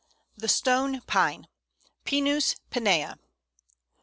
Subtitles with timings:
[0.41, 1.47] ]The Stone Pine
[2.05, 3.19] (Pinus pinea).